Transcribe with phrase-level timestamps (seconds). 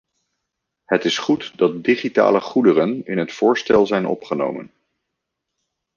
[0.85, 4.71] Het is goed dat digitale goederen in het voorstel zijn opgenomen.